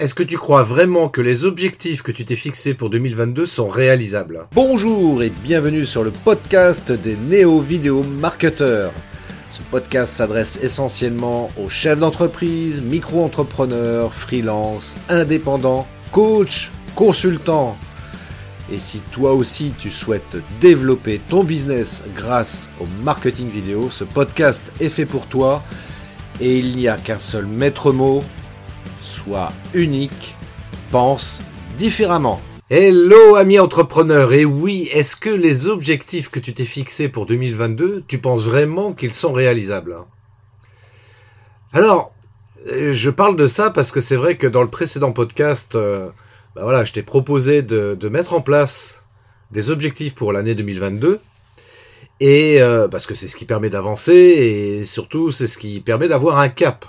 [0.00, 3.66] Est-ce que tu crois vraiment que les objectifs que tu t'es fixés pour 2022 sont
[3.66, 4.46] réalisables?
[4.54, 8.92] Bonjour et bienvenue sur le podcast des néo-vidéo marketeurs.
[9.50, 17.76] Ce podcast s'adresse essentiellement aux chefs d'entreprise, micro-entrepreneurs, freelance, indépendants, coachs, consultants.
[18.70, 24.70] Et si toi aussi tu souhaites développer ton business grâce au marketing vidéo, ce podcast
[24.78, 25.64] est fait pour toi
[26.40, 28.22] et il n'y a qu'un seul maître mot,
[29.00, 30.36] Sois unique,
[30.90, 31.42] pense
[31.76, 32.40] différemment.
[32.68, 38.04] Hello amis entrepreneurs, et oui, est-ce que les objectifs que tu t'es fixés pour 2022,
[38.08, 39.96] tu penses vraiment qu'ils sont réalisables
[41.72, 42.12] Alors,
[42.72, 46.08] euh, je parle de ça parce que c'est vrai que dans le précédent podcast, euh,
[46.56, 49.04] bah voilà, je t'ai proposé de, mettre en place
[49.52, 51.20] des objectifs pour l'année 2022.
[52.20, 56.08] Et euh, parce que c'est ce qui permet d'avancer et surtout c'est ce qui permet
[56.08, 56.84] d'avoir un cap.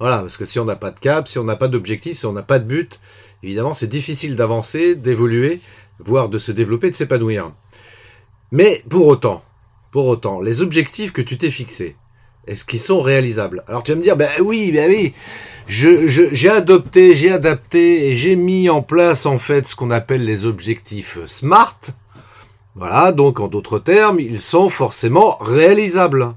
[0.00, 2.26] Voilà, parce que si on n'a pas de cap, si on n'a pas d'objectif, si
[2.26, 3.00] on n'a pas de but,
[3.42, 5.60] évidemment, c'est difficile d'avancer, d'évoluer,
[5.98, 7.50] voire de se développer, de s'épanouir.
[8.52, 9.42] Mais pour autant,
[9.90, 11.96] pour autant, les objectifs que tu t'es fixés,
[12.46, 13.64] est-ce qu'ils sont réalisables?
[13.66, 15.12] Alors tu vas me dire, ben oui, ben oui,
[15.66, 20.46] j'ai adopté, j'ai adapté et j'ai mis en place en fait ce qu'on appelle les
[20.46, 21.80] objectifs SMART.
[22.74, 26.34] Voilà, donc en d'autres termes, ils sont forcément réalisables.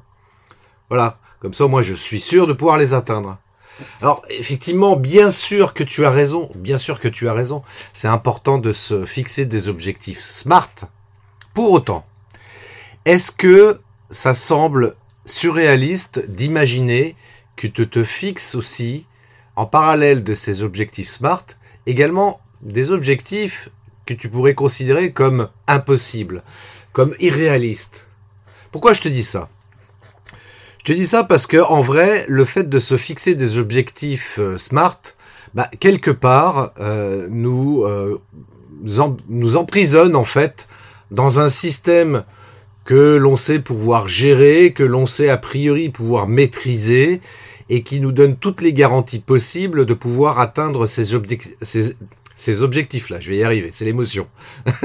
[0.89, 3.37] Voilà, comme ça moi je suis sûr de pouvoir les atteindre.
[4.01, 7.63] Alors effectivement, bien sûr que tu as raison, bien sûr que tu as raison.
[7.93, 10.73] C'est important de se fixer des objectifs smart.
[11.53, 12.05] Pour autant,
[13.05, 17.15] est-ce que ça semble surréaliste d'imaginer
[17.55, 19.05] que tu te fixes aussi,
[19.55, 21.45] en parallèle de ces objectifs smart,
[21.85, 23.69] également des objectifs
[24.05, 26.43] que tu pourrais considérer comme impossibles,
[26.91, 28.07] comme irréalistes?
[28.71, 29.49] Pourquoi je te dis ça?
[30.81, 34.39] Je te dis ça parce que en vrai, le fait de se fixer des objectifs
[34.39, 34.99] euh, smart,
[35.53, 38.19] bah, quelque part, euh, nous, euh,
[39.29, 40.67] nous emprisonne en fait
[41.11, 42.23] dans un système
[42.83, 47.21] que l'on sait pouvoir gérer, que l'on sait a priori pouvoir maîtriser,
[47.69, 53.19] et qui nous donne toutes les garanties possibles de pouvoir atteindre ces, objectifs-là.
[53.19, 54.25] Je vais y arriver, c'est l'émotion.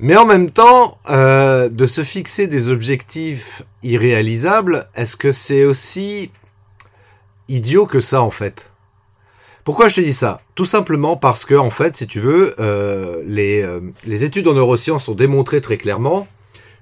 [0.00, 6.30] Mais en même temps, euh, de se fixer des objectifs irréalisables, est-ce que c'est aussi
[7.48, 8.70] idiot que ça en fait?
[9.64, 10.40] Pourquoi je te dis ça?
[10.54, 14.54] Tout simplement parce que en fait, si tu veux, euh, les, euh, les études en
[14.54, 16.28] neurosciences ont démontré très clairement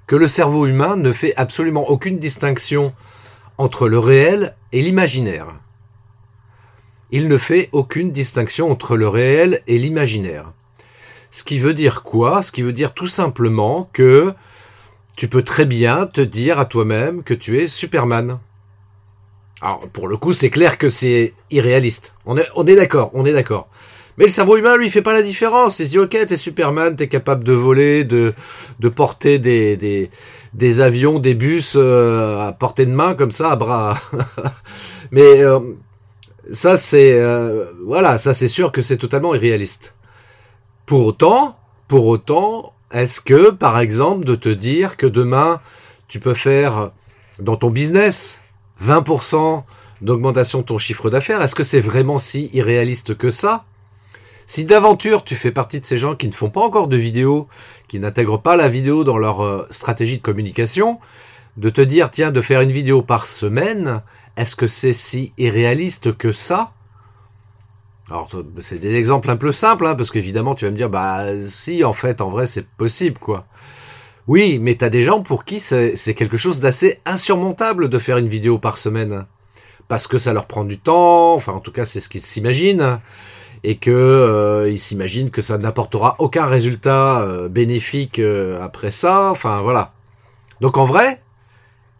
[0.05, 2.93] que le cerveau humain ne fait absolument aucune distinction
[3.57, 5.59] entre le réel et l'imaginaire.
[7.11, 10.53] Il ne fait aucune distinction entre le réel et l'imaginaire.
[11.31, 12.41] Ce qui veut dire quoi?
[12.41, 14.33] Ce qui veut dire tout simplement que
[15.15, 18.39] tu peux très bien te dire à toi-même que tu es Superman.
[19.61, 22.15] Alors, pour le coup, c'est clair que c'est irréaliste.
[22.25, 23.67] On est, d'accord, on est d'accord.
[24.17, 25.79] Mais le cerveau humain, lui, fait pas la différence.
[25.79, 28.33] Il se dit, ok, t'es Superman, t'es capable de voler, de,
[28.95, 30.11] porter des, des,
[30.53, 33.99] des avions, des bus euh, à portée de main, comme ça, à bras.
[35.11, 35.59] Mais euh,
[36.51, 37.19] ça, c'est...
[37.19, 39.95] Euh, voilà, ça, c'est sûr que c'est totalement irréaliste.
[40.87, 41.59] Pour autant,
[41.89, 45.59] pour autant, est-ce que, par exemple, de te dire que demain,
[46.07, 46.91] tu peux faire
[47.39, 48.41] dans ton business
[48.81, 49.63] 20%
[50.01, 53.65] d'augmentation de ton chiffre d'affaires, est-ce que c'est vraiment si irréaliste que ça?
[54.45, 57.49] Si d'aventure tu fais partie de ces gens qui ne font pas encore de vidéos,
[57.89, 61.01] qui n'intègrent pas la vidéo dans leur euh, stratégie de communication,
[61.57, 64.03] de te dire tiens de faire une vidéo par semaine,
[64.37, 66.71] est-ce que c'est si irréaliste que ça?
[68.09, 68.29] Alors,
[68.61, 71.83] c'est des exemples un peu simples, hein, parce qu'évidemment, tu vas me dire, bah, si,
[71.83, 73.45] en fait, en vrai, c'est possible, quoi.
[74.27, 78.27] Oui, mais t'as des gens pour qui c'est quelque chose d'assez insurmontable de faire une
[78.27, 79.25] vidéo par semaine.
[79.87, 82.99] Parce que ça leur prend du temps, enfin, en tout cas, c'est ce qu'ils s'imaginent.
[83.63, 89.31] Et que euh, s'imaginent que ça n'apportera aucun résultat euh, bénéfique euh, après ça.
[89.31, 89.93] Enfin, voilà.
[90.61, 91.21] Donc, en vrai,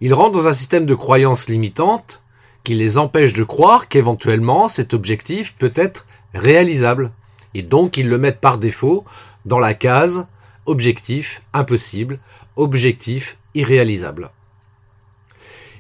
[0.02, 2.24] ils rentrent dans un système de croyances limitantes
[2.74, 7.12] les empêche de croire qu'éventuellement cet objectif peut être réalisable.
[7.54, 9.06] Et donc ils le mettent par défaut
[9.46, 10.28] dans la case
[10.66, 12.20] objectif impossible,
[12.56, 14.30] objectif irréalisable.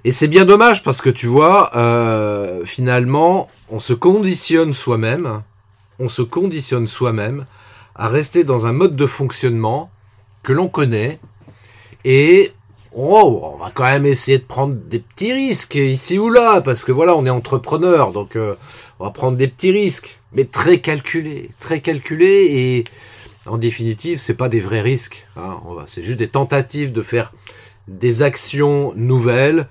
[0.03, 5.43] Et c'est bien dommage parce que tu vois, euh, finalement, on se conditionne soi-même,
[5.99, 7.45] on se conditionne soi-même
[7.95, 9.91] à rester dans un mode de fonctionnement
[10.43, 11.19] que l'on connaît
[12.05, 12.53] et
[12.97, 16.83] oh, on va quand même essayer de prendre des petits risques ici ou là, parce
[16.83, 18.55] que voilà, on est entrepreneur, donc euh,
[18.99, 22.83] on va prendre des petits risques, mais très calculés, très calculés, et
[23.47, 25.27] en définitive, c'est pas des vrais risques.
[25.37, 27.31] Hein, c'est juste des tentatives de faire
[27.87, 29.67] des actions nouvelles,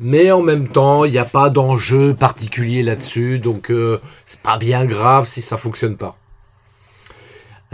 [0.00, 4.56] mais en même temps, il n'y a pas d'enjeu particulier là-dessus, donc euh, c'est pas
[4.56, 6.16] bien grave si ça fonctionne pas.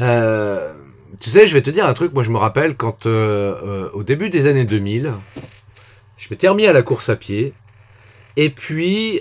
[0.00, 0.74] Euh,
[1.20, 4.02] tu sais, je vais te dire un truc, moi je me rappelle quand euh, au
[4.02, 5.12] début des années 2000,
[6.16, 7.54] je m'étais remis à la course à pied,
[8.36, 9.20] et puis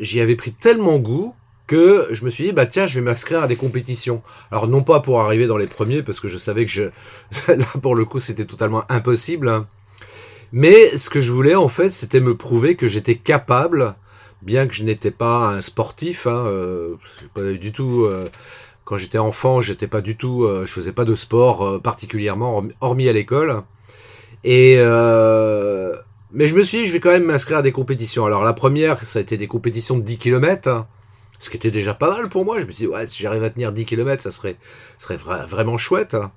[0.00, 1.34] j'y avais pris tellement goût
[1.66, 4.82] que je me suis dit bah tiens je vais m'inscrire à des compétitions alors non
[4.82, 6.82] pas pour arriver dans les premiers parce que je savais que je
[7.48, 9.66] là pour le coup c'était totalement impossible hein.
[10.56, 13.96] Mais ce que je voulais en fait, c'était me prouver que j'étais capable,
[14.40, 16.94] bien que je n'étais pas un sportif, hein, euh,
[17.34, 18.04] pas du tout.
[18.04, 18.28] Euh,
[18.84, 22.64] quand j'étais enfant, j'étais pas du tout, euh, je faisais pas de sport euh, particulièrement,
[22.80, 23.62] hormis à l'école.
[24.44, 24.76] Et
[26.34, 28.26] mais je me suis dit, je vais quand même m'inscrire à des compétitions.
[28.26, 30.88] Alors la première, ça a été des compétitions de 10 km, hein,
[31.38, 32.58] ce qui était déjà pas mal pour moi.
[32.58, 34.56] Je me suis dit, ouais, si j'arrive à tenir 10 km, ça serait,
[34.98, 36.14] serait vraiment chouette.
[36.14, 36.32] Hein.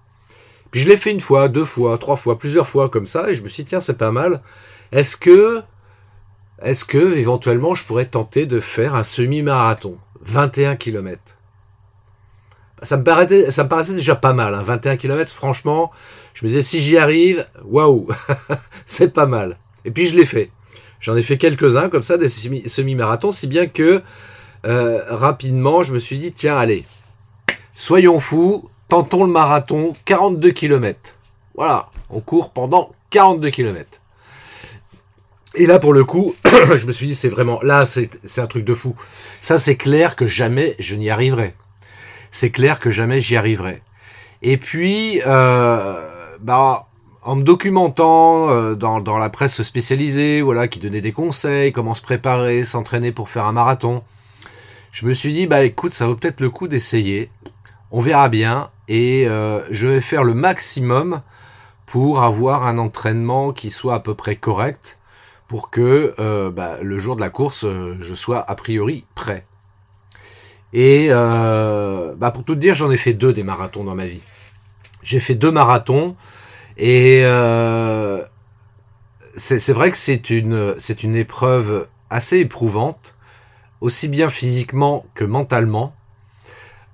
[0.70, 3.34] Puis je l'ai fait une fois, deux fois, trois fois, plusieurs fois comme ça, et
[3.34, 4.42] je me suis dit, tiens, c'est pas mal.
[4.92, 5.62] Est-ce que,
[6.62, 11.37] est-ce que, éventuellement, je pourrais tenter de faire un semi-marathon 21 km.
[12.84, 15.92] Ça me, paraissait, déjà pas mal, hein, 21 km, franchement,
[16.36, 18.08] je me disais, si j'y arrive, waouh,
[18.86, 19.58] c'est pas mal.
[19.84, 20.52] Et puis je l'ai fait.
[21.00, 24.02] J'en ai fait quelques-uns comme ça, des semi-marathons, si bien que
[24.66, 26.86] euh, rapidement, je me suis dit, tiens, allez,
[27.74, 31.16] soyons fous, tentons le marathon, 42 km.
[31.56, 34.02] Voilà, on court pendant 42 km.
[35.56, 36.36] Et là, pour le coup,
[36.76, 38.96] je me suis dit, c'est vraiment, là, c'est un truc de fou.
[39.40, 41.56] Ça, c'est clair que jamais je n'y arriverai.
[42.32, 43.82] C'est clair que jamais j'y arriverai.
[44.42, 46.08] Et puis, euh,
[46.42, 46.88] bah,
[47.24, 52.02] en me documentant euh, dans, la presse spécialisée, voilà, qui donnait des conseils, comment se
[52.02, 54.04] préparer, s'entraîner pour faire un marathon,
[54.92, 57.30] je me suis dit, bah écoute, ça vaut peut-être le coup d'essayer.
[57.92, 61.22] On verra bien et euh, je vais faire le maximum
[61.86, 64.98] pour avoir un entraînement qui soit à peu près correct
[65.48, 66.14] pour que
[66.50, 67.66] bah, le jour de la course,
[68.02, 69.46] je sois a priori prêt.
[70.74, 74.24] Et bah, pour tout dire, j'en ai fait deux des marathons dans ma vie.
[75.04, 76.16] J'ai fait deux marathons
[76.78, 77.24] et
[79.38, 83.16] c'est vrai que c'est une, c'est une épreuve assez éprouvante,
[83.82, 85.94] aussi bien physiquement que mentalement.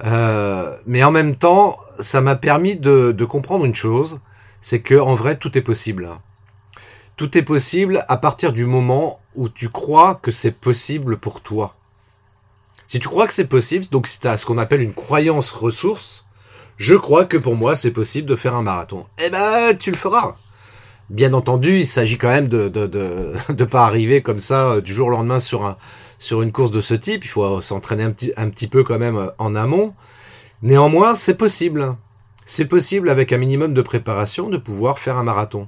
[0.03, 4.19] Euh, mais en même temps, ça m'a permis de, de, comprendre une chose,
[4.59, 6.09] c'est que en vrai, tout est possible.
[7.15, 11.75] Tout est possible à partir du moment où tu crois que c'est possible pour toi.
[12.88, 15.51] Si tu crois que c'est possible, donc si tu as ce qu'on appelle une croyance
[15.51, 16.27] ressource,
[16.77, 19.06] je crois que pour moi c'est possible de faire un marathon.
[19.24, 20.35] Eh ben, tu le feras.
[21.09, 25.07] Bien entendu, il s'agit quand même de de, pas arriver comme ça euh, du jour
[25.07, 25.77] au lendemain sur un
[26.18, 27.25] sur une course de ce type.
[27.25, 29.94] Il faut s'entraîner un petit, un petit peu quand même euh, en amont.
[30.62, 31.95] Néanmoins, c'est possible.
[32.45, 35.68] C'est possible avec un minimum de préparation de pouvoir faire un marathon.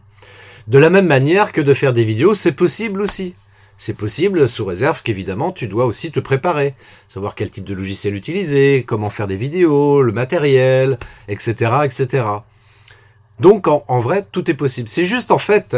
[0.67, 3.35] De la même manière que de faire des vidéos, c'est possible aussi.
[3.77, 6.75] C'est possible sous réserve qu'évidemment tu dois aussi te préparer,
[7.07, 12.25] savoir quel type de logiciel utiliser, comment faire des vidéos, le matériel, etc., etc.
[13.39, 14.87] Donc en, vrai, tout est possible.
[14.87, 15.75] C'est juste en fait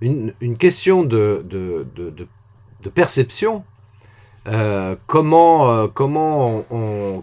[0.00, 1.44] une, question de,
[2.94, 3.64] perception
[4.48, 7.22] euh, comment, euh, comment on,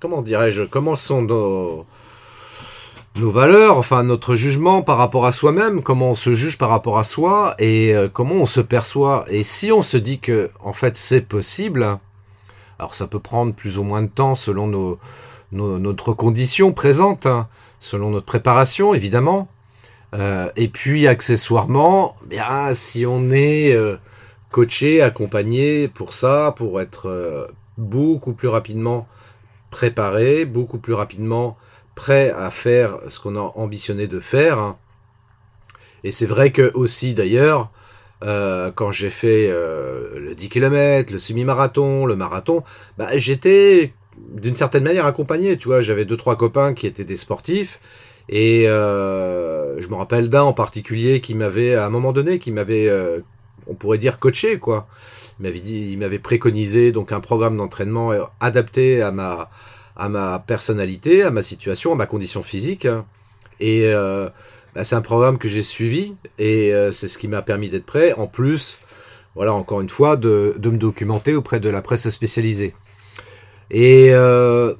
[0.00, 1.84] comment dirais-je, comment sont nos,
[3.16, 6.98] nos valeurs, enfin notre jugement par rapport à soi-même, comment on se juge par rapport
[6.98, 9.24] à soi et euh, comment on se perçoit.
[9.28, 11.98] Et si on se dit que en fait c'est possible,
[12.78, 14.98] alors ça peut prendre plus ou moins de temps selon nos,
[15.52, 19.48] notre condition présente, hein, selon notre préparation évidemment.
[20.56, 23.76] et puis accessoirement, bien si on est
[24.54, 27.44] coaché, accompagné pour ça, pour être euh,
[27.76, 29.08] beaucoup plus rapidement
[29.70, 31.56] préparé, beaucoup plus rapidement
[31.94, 34.76] prêt à faire ce qu'on a ambitionné de faire.
[36.02, 37.70] Et c'est vrai que aussi d'ailleurs,
[38.22, 42.62] euh, quand j'ai fait euh, le 10 km, le semi-marathon, le marathon,
[42.98, 45.56] bah, j'étais d'une certaine manière accompagné.
[45.56, 47.80] Tu vois, j'avais deux trois copains qui étaient des sportifs
[48.28, 52.90] et je me rappelle d'un en particulier qui m'avait à un moment donné qui m'avait
[53.66, 54.86] on pourrait dire coaché quoi.
[55.38, 59.50] Il m'avait dit, il m'avait préconisé donc un programme d'entraînement adapté à ma
[59.96, 62.86] à ma personnalité, à ma situation, à ma condition physique.
[63.60, 64.28] Et euh,
[64.74, 67.86] bah, c'est un programme que j'ai suivi et euh, c'est ce qui m'a permis d'être
[67.86, 68.12] prêt.
[68.14, 68.80] En plus,
[69.34, 72.74] voilà encore une fois de, me documenter auprès de la presse spécialisée.
[73.70, 74.74] Et euh,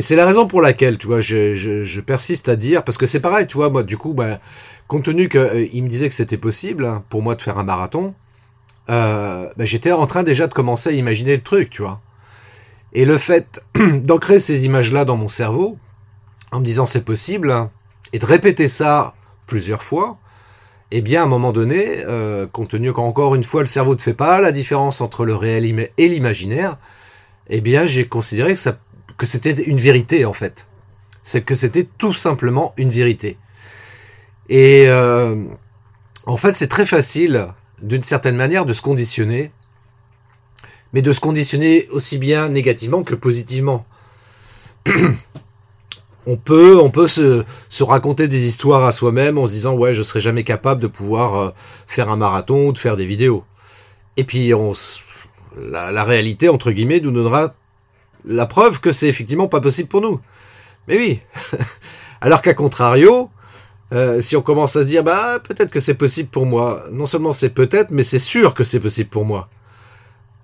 [0.00, 3.46] c'est la raison pour laquelle, tu vois, je, persiste à dire, parce que c'est pareil,
[3.46, 4.40] tu vois, moi, du coup, bah,
[4.88, 7.64] compte tenu qu'il il me disait que c'était possible hein, pour moi de faire un
[7.64, 8.14] marathon,
[8.88, 12.00] ben, j'étais en train déjà de commencer à imaginer le truc, tu vois.
[12.92, 13.62] Et le fait
[14.02, 15.78] d'ancrer ces images-là dans mon cerveau,
[16.50, 17.68] en me disant c'est possible,
[18.12, 19.14] et de répéter ça
[19.46, 20.18] plusieurs fois,
[20.94, 24.00] eh bien, à un moment donné, euh, compte tenu qu'encore une fois, le cerveau ne
[24.00, 25.64] fait pas la différence entre le réel
[25.96, 26.76] et l'imaginaire,
[27.48, 28.54] eh bien, j'ai considéré
[29.16, 30.66] que, c'était une vérité, en fait.
[31.22, 33.38] C'est que c'était tout simplement une vérité.
[34.50, 35.46] Et euh,
[36.26, 37.46] en fait, c'est très facile,
[37.80, 39.50] d'une certaine manière, de se conditionner,
[40.92, 43.86] mais de se conditionner aussi bien négativement que positivement.
[46.26, 49.94] on peut, on peut se, se, raconter des histoires à soi-même en se disant ouais,
[49.94, 51.50] je serai jamais capable de pouvoir euh,
[51.86, 53.44] faire un marathon ou de faire des vidéos.
[54.16, 54.72] Et puis on,
[55.58, 57.54] la, la réalité entre guillemets nous donnera
[58.24, 60.20] la preuve que c'est effectivement pas possible pour nous.
[60.88, 61.20] Mais oui.
[62.20, 63.30] Alors qu'à contrario,
[63.92, 67.06] euh, si on commence à se dire bah peut-être que c'est possible pour moi, non
[67.06, 69.48] seulement c'est peut-être, mais c'est sûr que c'est possible pour moi.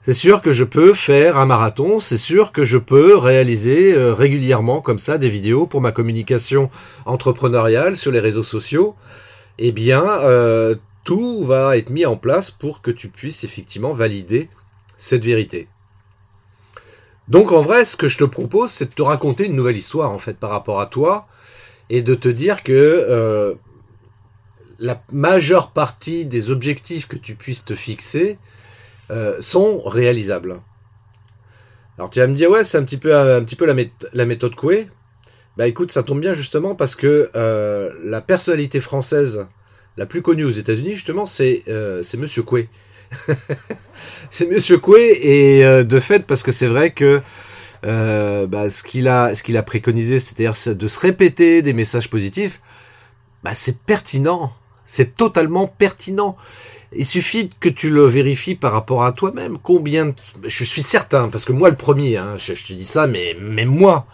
[0.03, 4.15] C'est sûr que je peux faire un marathon, c'est sûr que je peux réaliser euh,
[4.15, 6.71] régulièrement comme ça des vidéos pour ma communication
[7.05, 8.95] entrepreneuriale sur les réseaux sociaux.
[9.59, 14.49] Eh bien, euh, tout va être mis en place pour que tu puisses effectivement valider
[14.97, 15.69] cette vérité.
[17.29, 20.11] Donc en vrai, ce que je te propose, c'est de te raconter une nouvelle histoire
[20.11, 21.27] en fait par rapport à toi
[21.91, 23.55] et de te dire que euh,
[24.79, 28.39] la majeure partie des objectifs que tu puisses te fixer,
[29.11, 30.61] euh, sont réalisables.
[31.97, 34.55] Alors tu vas me dire, ouais, c'est un petit peu, un petit peu la, méthode
[34.55, 34.87] Coué.
[35.57, 39.47] Bah écoute, ça tombe bien justement parce que euh, la personnalité française
[39.97, 42.69] la plus connue aux États-Unis, justement, c'est euh, Monsieur Coué.
[44.31, 47.21] c'est Monsieur Coué et de fait parce que c'est vrai que
[47.83, 52.61] bah, ce qu'il a, ce a préconisé, c'est-à-dire de se répéter des messages positifs,
[53.43, 54.53] bah, c'est pertinent,
[54.85, 56.37] c'est totalement pertinent.
[56.97, 59.59] Il suffit que tu le vérifies par rapport à toi-même.
[59.63, 60.15] Combien
[60.45, 63.69] Je suis certain, parce que moi le premier, hein, je, te dis ça, mais même
[63.69, 64.07] moi,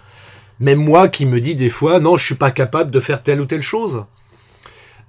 [0.59, 3.41] même moi qui me dis des fois, non, je suis pas capable de faire telle
[3.41, 4.07] ou telle chose.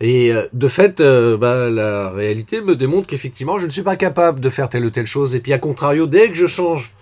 [0.01, 3.95] Et euh, de fait, euh, bah, la réalité me démontre qu'effectivement, je ne suis pas
[3.95, 5.35] capable de faire telle ou telle chose.
[5.35, 6.93] Et puis, à contrario, dès que je change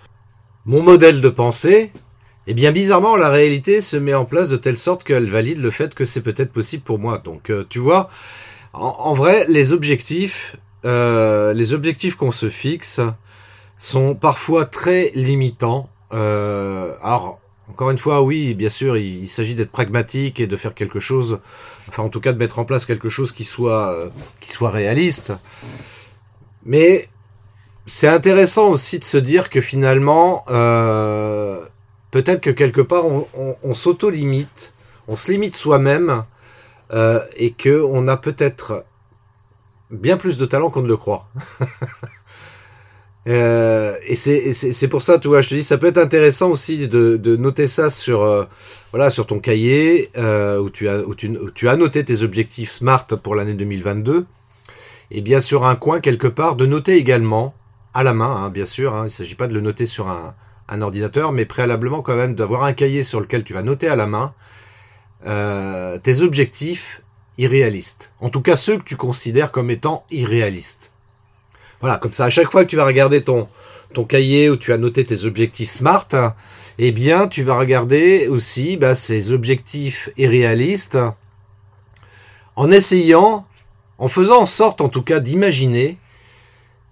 [0.64, 1.90] mon modèle de pensée,
[2.46, 5.70] eh bien, bizarrement, la réalité se met en place de telle sorte qu'elle valide le
[5.70, 7.18] fait que c'est peut-être possible pour moi.
[7.18, 8.08] Donc, euh, tu vois,
[8.74, 13.00] en, vrai, les objectifs, euh, les objectifs qu'on se fixe
[13.78, 15.88] sont parfois très limitants.
[16.12, 20.74] Euh, alors, encore une fois, oui, bien sûr, il, s'agit d'être pragmatique et de faire
[20.74, 21.40] quelque chose,
[21.88, 24.70] enfin, en tout cas, de mettre en place quelque chose qui soit, euh, qui soit
[24.70, 25.32] réaliste.
[26.64, 27.08] Mais
[27.86, 31.60] c'est intéressant aussi de se dire que finalement, euh,
[32.10, 34.72] peut-être que quelque part, on, on, on s'auto-limite,
[35.08, 36.24] on se limite soi-même
[36.94, 38.84] euh, et que on a peut-être
[39.90, 41.28] bien plus de talent qu'on ne le croit.
[43.26, 46.86] euh, et c'est pour ça, tu vois, je te dis, ça peut être intéressant aussi
[46.86, 48.44] de, noter ça sur euh,
[48.92, 53.06] voilà sur ton cahier où tu as où tu, tu as noté tes objectifs smart
[53.06, 54.26] pour l'année 2022.
[55.10, 57.54] Et bien sur un coin quelque part de noter également
[57.92, 58.94] à la main, hein, bien sûr.
[58.94, 60.34] Hein, il ne s'agit pas de le noter sur un,
[60.68, 63.96] un ordinateur, mais préalablement quand même d'avoir un cahier sur lequel tu vas noter à
[63.96, 64.32] la main
[65.26, 67.02] euh, tes objectifs
[67.38, 68.12] irréalistes.
[68.20, 70.92] En tout cas, ceux que tu considères comme étant irréalistes.
[71.80, 73.48] Voilà, comme ça, à chaque fois que tu vas regarder ton,
[73.92, 76.08] ton cahier où tu as noté tes objectifs SMART,
[76.78, 80.98] eh bien, tu vas regarder aussi bah, ces objectifs irréalistes
[82.56, 83.46] en essayant,
[83.98, 85.98] en faisant en sorte, en tout cas, d'imaginer,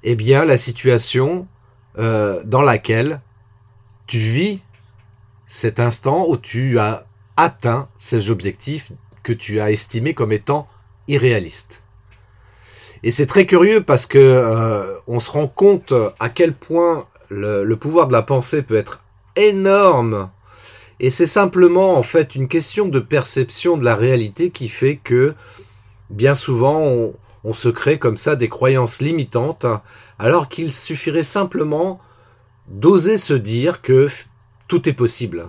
[0.02, 1.46] eh bien, la situation
[1.98, 3.20] euh, dans laquelle
[4.06, 4.62] tu vis
[5.46, 10.66] cet instant où tu as atteint ces objectifs que tu as estimés comme étant
[11.08, 11.82] irréalistes.
[13.02, 17.74] Et c'est très curieux parce que euh, on se rend compte à quel point le,
[17.74, 19.02] pouvoir de la pensée peut être
[19.36, 20.30] énorme.
[21.00, 25.34] Et c'est simplement en fait une question de perception de la réalité qui fait que
[26.10, 29.66] bien souvent on, on se crée comme ça des croyances limitantes
[30.18, 31.98] alors qu'il suffirait simplement
[32.68, 34.08] d'oser se dire que
[34.68, 35.46] tout est possible.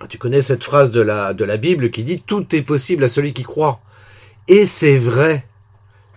[0.00, 3.32] Ah, tu connais cette phrase de la, Bible qui dit Tout est possible à celui
[3.32, 3.80] qui croit.
[4.46, 5.44] Et c'est vrai.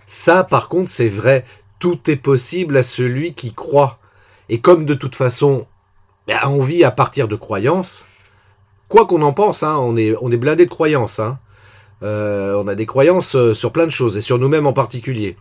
[0.06, 1.44] Ça, par contre, c'est vrai.
[1.78, 3.98] Tout est possible à celui qui croit.
[4.48, 5.66] Et comme de toute façon,
[6.26, 8.08] ben, on vit à partir de croyances,
[8.88, 11.18] quoi qu'on en pense, hein, on, est, on est blindé de croyances.
[11.18, 11.38] Hein.
[12.02, 15.36] Euh, on a des croyances euh, sur plein de choses, et sur nous-mêmes en particulier.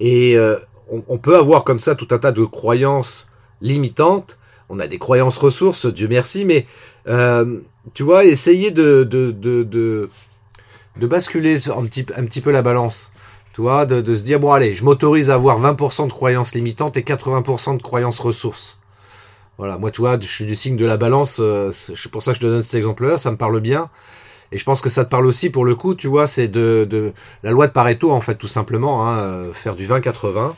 [0.00, 3.30] Et euh, on, peut avoir comme ça tout un tas de croyances
[3.60, 4.38] limitantes.
[4.74, 6.66] On a des croyances ressources, Dieu merci, mais
[7.06, 7.60] euh,
[7.94, 10.08] tu vois, essayer de,
[10.96, 11.84] basculer un
[12.26, 13.12] petit, peu la balance.
[13.52, 16.96] Tu vois, de, se dire, bon allez, je m'autorise à avoir 20% de croyances limitantes
[16.96, 18.80] et 80% de croyances ressources.
[19.58, 22.32] Voilà, moi tu vois, je suis du signe de la balance, euh, c'est pour ça
[22.32, 23.88] que je te donne cet exemple-là, ça me parle bien.
[24.50, 27.12] Et je pense que ça te parle aussi pour le coup, tu vois, c'est de,
[27.44, 30.54] la loi de Pareto en fait tout simplement, hein, euh, faire du 20-80.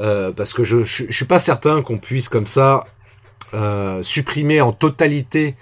[0.00, 2.84] Euh, parce que je, je, suis pas certain qu'on puisse comme ça
[3.54, 5.54] euh, supprimer en totalité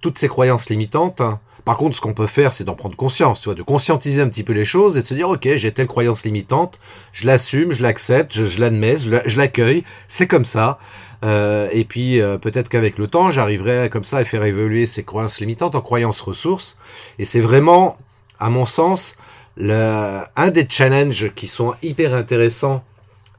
[0.00, 1.22] toutes ces croyances limitantes.
[1.64, 4.28] Par contre, ce qu'on peut faire, c'est d'en prendre conscience, tu vois, de conscientiser un
[4.28, 6.78] petit peu les choses et de se dire, ok, j'ai telle croyance limitante,
[7.12, 10.78] je l'assume, je l'accepte, je, l'admets, je l'accueille, c'est comme ça.
[11.24, 15.02] Euh, et puis euh, peut-être qu'avec le temps, j'arriverai comme ça à faire évoluer ces
[15.02, 16.78] croyances limitantes en croyances ressources.
[17.18, 17.96] Et c'est vraiment,
[18.38, 19.16] à mon sens,
[19.56, 22.84] le, un des challenges qui sont hyper intéressants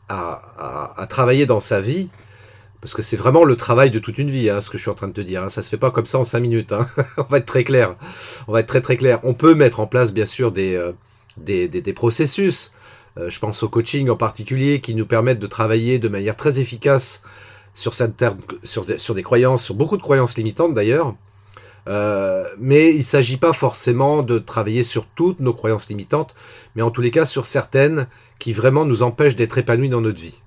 [0.09, 2.09] à, à, à travailler dans sa vie,
[2.81, 4.91] parce que c'est vraiment le travail de toute une vie, hein, ce que je suis
[4.91, 5.43] en train de te dire.
[5.43, 5.49] Hein.
[5.49, 6.71] Ça se fait pas comme ça en cinq minutes.
[6.71, 6.87] Hein.
[7.17, 7.95] On va être très clair.
[8.47, 9.19] On va être très très clair.
[9.23, 10.91] On peut mettre en place bien sûr des euh,
[11.37, 12.73] des, des, des, processus.
[13.17, 16.59] Euh, je pense au coaching en particulier qui nous permettent de travailler de manière très
[16.59, 17.21] efficace
[17.73, 17.93] sur,
[18.85, 21.15] des, sur des croyances, sur beaucoup de croyances limitantes d'ailleurs.
[21.87, 26.35] Euh, mais il ne s'agit pas forcément de travailler sur toutes nos croyances limitantes,
[26.75, 28.07] mais en tous les cas sur certaines
[28.39, 30.41] qui vraiment nous empêchent d'être épanouis dans notre vie.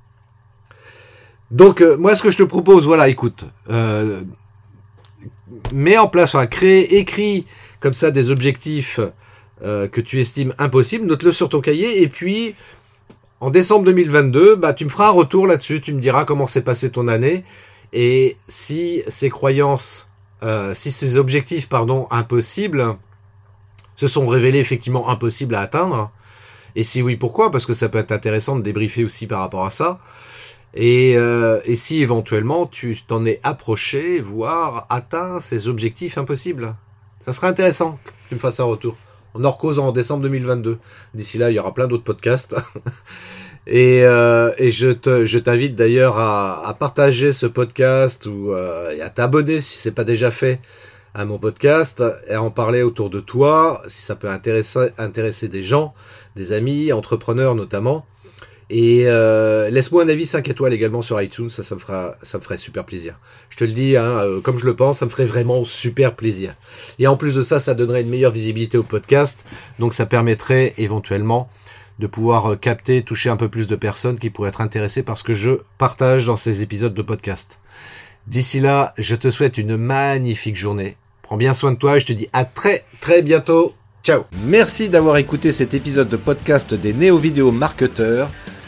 [1.50, 4.23] Donc euh, moi ce que je te propose, voilà, écoute, euh,
[5.73, 7.47] mets en place, enfin crée, écris
[7.80, 9.00] comme ça des objectifs
[9.62, 12.54] euh, que tu estimes impossibles, note-le sur ton cahier et puis
[13.40, 16.62] en décembre 2022, bah, tu me feras un retour là-dessus, tu me diras comment s'est
[16.62, 17.45] passé ton année
[17.92, 20.11] et si ces croyances,
[20.42, 22.97] euh, si ces objectifs, pardon, impossibles
[23.97, 26.11] se sont révélés effectivement impossibles à atteindre.
[26.76, 27.50] Et si oui, pourquoi?
[27.50, 30.00] Parce que ça peut être intéressant de débriefer aussi par rapport à ça.
[30.74, 36.76] Et, euh, et si éventuellement tu t'en es approché, voire atteint ces objectifs impossibles.
[37.20, 38.96] Ça serait intéressant que tu me fasses un retour.
[39.34, 40.78] On en recose en décembre 2022.
[41.14, 42.56] D'ici là, il y aura plein d'autres podcasts.
[43.66, 48.94] et, euh, et je te, je t'invite d'ailleurs à, à, partager ce podcast ou euh,
[48.96, 50.60] et à t'abonner si c'est pas déjà fait
[51.14, 55.48] à mon podcast et à en parler autour de toi si ça peut intéresser, intéresser
[55.48, 55.94] des gens,
[56.36, 58.06] des amis, entrepreneurs notamment.
[58.72, 62.38] Et euh, laisse-moi un avis 5 étoiles également sur iTunes, ça, ça me fera, ça
[62.38, 63.18] me ferait super plaisir.
[63.48, 66.14] Je te le dis, hein, euh, comme je le pense, ça me ferait vraiment super
[66.14, 66.54] plaisir.
[67.00, 69.45] Et en plus de ça, ça donnerait une meilleure visibilité au podcast,
[69.80, 71.49] donc ça permettrait éventuellement
[71.99, 75.18] de pouvoir euh, capter, toucher un peu plus de personnes qui pourraient être intéressées par
[75.18, 77.58] ce que je partage dans ces épisodes de podcast.
[78.28, 80.97] D'ici là, je te souhaite une magnifique journée.
[81.23, 83.75] Prends bien soin de toi et je te dis à très très bientôt.
[84.04, 88.30] Ciao Merci d'avoir écouté cet épisode de podcast des néo-vidéo marketeurs.